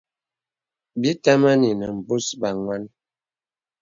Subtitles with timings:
[1.01, 2.83] Bī tə̄mēŋnì nə̀ būs banwan.